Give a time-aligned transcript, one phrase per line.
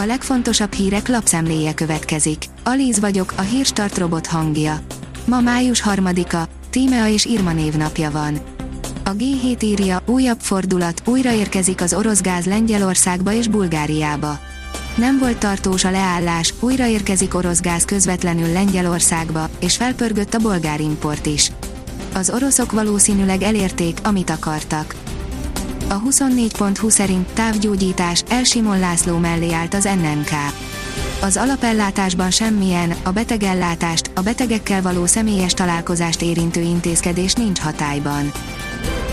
[0.00, 2.44] A legfontosabb hírek lapszemléje következik.
[2.64, 4.80] Alíz vagyok, a hírstart robot hangja.
[5.24, 8.38] Ma május harmadika, Tímea és Irma névnapja van.
[9.04, 14.38] A G7 írja, újabb fordulat, újra érkezik az orosz gáz Lengyelországba és Bulgáriába.
[14.96, 20.80] Nem volt tartós a leállás, újra érkezik orosz gáz közvetlenül Lengyelországba, és felpörgött a bolgár
[20.80, 21.52] import is.
[22.14, 24.94] Az oroszok valószínűleg elérték, amit akartak.
[25.90, 30.30] A 24.20 szerint távgyógyítás, Elsimon László mellé állt az NNK.
[31.22, 38.32] Az alapellátásban semmilyen, a betegellátást, a betegekkel való személyes találkozást érintő intézkedés nincs hatályban.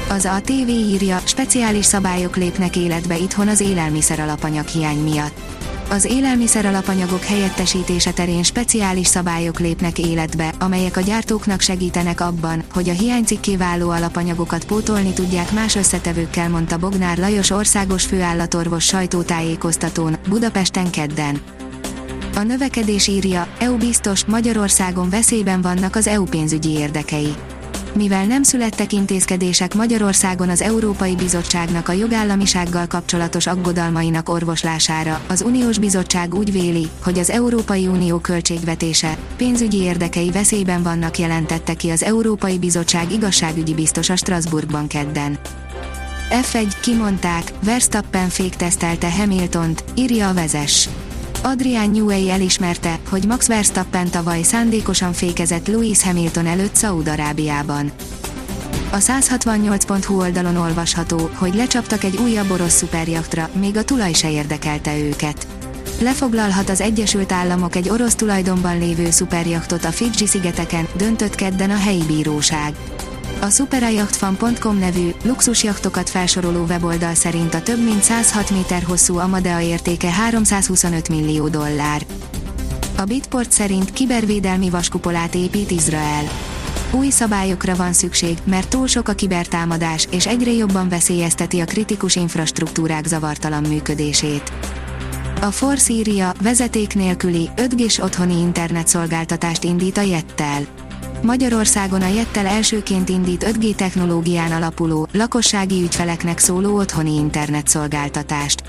[0.10, 5.65] Az a TV írja, speciális szabályok lépnek életbe itthon az élelmiszer alapanyag hiány miatt.
[5.90, 12.90] Az élelmiszer alapanyagok helyettesítése terén speciális szabályok lépnek életbe, amelyek a gyártóknak segítenek abban, hogy
[12.90, 20.92] a hiánycikké váló alapanyagokat pótolni tudják más összetevőkkel, mondta Bognár Lajos országos főállatorvos sajtótájékoztatón, Budapesten
[20.92, 21.42] kedden.
[22.36, 27.36] A növekedés írja, EU biztos, Magyarországon veszélyben vannak az EU pénzügyi érdekei
[27.96, 35.78] mivel nem születtek intézkedések Magyarországon az Európai Bizottságnak a jogállamisággal kapcsolatos aggodalmainak orvoslására, az Uniós
[35.78, 42.04] Bizottság úgy véli, hogy az Európai Unió költségvetése, pénzügyi érdekei veszélyben vannak jelentette ki az
[42.04, 45.40] Európai Bizottság igazságügyi biztosa Strasbourgban kedden.
[46.30, 50.90] F1 kimondták, Verstappen féktesztelte Hamiltont, írja a vezes.
[51.46, 57.92] Adrian Newey elismerte, hogy Max Verstappen tavaly szándékosan fékezett Lewis Hamilton előtt Szaúd-Arábiában.
[58.92, 64.98] A 168.hu oldalon olvasható, hogy lecsaptak egy újabb orosz szuperjaktra, még a tulaj se érdekelte
[64.98, 65.48] őket.
[66.02, 71.78] Lefoglalhat az Egyesült Államok egy orosz tulajdonban lévő szuperjaktot a Fidzsi szigeteken, döntött kedden a
[71.78, 72.76] helyi bíróság.
[73.46, 80.12] A superajachtfan.com nevű, luxusjachtokat felsoroló weboldal szerint a több mint 106 méter hosszú Amadea értéke
[80.12, 82.06] 325 millió dollár.
[82.98, 86.24] A Bitport szerint kibervédelmi vaskupolát épít Izrael.
[86.92, 92.16] Új szabályokra van szükség, mert túl sok a kibertámadás, és egyre jobban veszélyezteti a kritikus
[92.16, 94.52] infrastruktúrák zavartalan működését.
[95.42, 100.85] A Force írja, vezeték nélküli, 5G-s otthoni internetszolgáltatást indít a Jettel.
[101.26, 108.64] Magyarországon a Jettel elsőként indít 5G technológián alapuló, lakossági ügyfeleknek szóló otthoni internetszolgáltatást.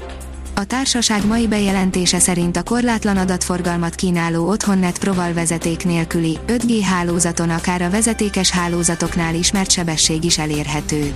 [0.55, 7.51] A társaság mai bejelentése szerint a korlátlan adatforgalmat kínáló otthonnet proval vezeték nélküli 5G hálózaton
[7.51, 11.13] akár a vezetékes hálózatoknál ismert sebesség is elérhető.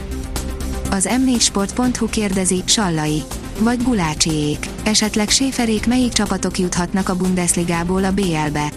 [0.91, 3.23] Az m4sport.hu kérdezi, Sallai,
[3.59, 8.71] vagy Gulácsiék, esetleg Séferék melyik csapatok juthatnak a Bundesligából a BL-be?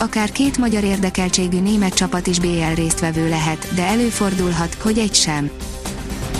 [0.00, 5.50] Akár két magyar érdekeltségű német csapat is BL résztvevő lehet, de előfordulhat, hogy egy sem.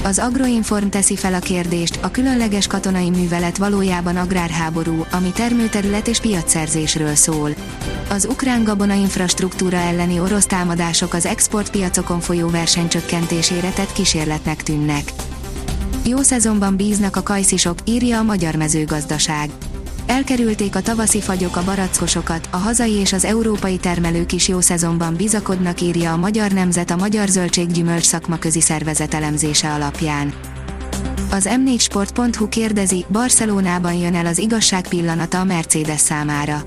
[0.05, 6.21] Az Agroinform teszi fel a kérdést, a különleges katonai művelet valójában agrárháború, ami termőterület és
[6.21, 7.51] piacszerzésről szól.
[8.11, 15.13] Az ukrán gabona infrastruktúra elleni orosz támadások az exportpiacokon folyó verseny csökkentésére tett kísérletnek tűnnek.
[16.07, 19.51] Jó szezonban bíznak a kajszisok, írja a Magyar Mezőgazdaság.
[20.07, 25.15] Elkerülték a tavaszi fagyok a barackosokat, a hazai és az európai termelők is jó szezonban
[25.15, 30.33] bizakodnak írja a Magyar Nemzet a Magyar Zöldséggyümölcs szakmaközi szervezet elemzése alapján.
[31.31, 36.63] Az m4sport.hu kérdezi, Barcelonában jön el az igazság pillanata a Mercedes számára.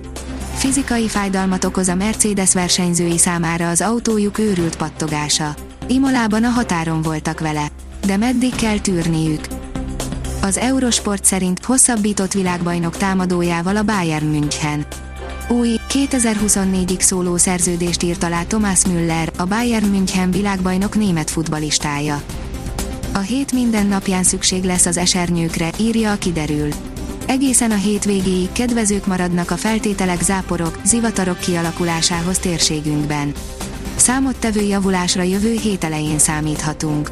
[0.53, 5.55] Fizikai fájdalmat okoz a Mercedes versenyzői számára az autójuk őrült pattogása.
[5.87, 7.67] Imolában a határon voltak vele.
[8.05, 9.56] De meddig kell tűrniük?
[10.41, 14.85] Az Eurosport szerint hosszabbított világbajnok támadójával a Bayern München.
[15.49, 22.21] Új, 2024-ig szóló szerződést írt alá Thomas Müller, a Bayern München világbajnok német futbalistája.
[23.13, 26.69] A hét minden napján szükség lesz az esernyőkre, írja a kiderül.
[27.27, 33.31] Egészen a hétvégéig kedvezők maradnak a feltételek záporok, zivatarok kialakulásához térségünkben.
[33.95, 37.11] Számottevő javulásra jövő hét elején számíthatunk.